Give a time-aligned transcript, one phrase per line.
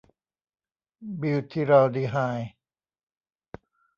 [1.21, 2.49] บิวธีรัลดีไฮด์